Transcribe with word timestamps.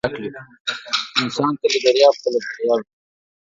انسان 1.21 1.51
کله 1.61 1.77
درياب، 1.85 2.15
کله 2.23 2.39
کرياب 2.51 2.81
وى. 2.85 2.91